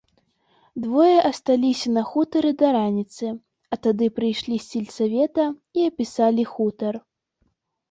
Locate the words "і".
5.81-5.87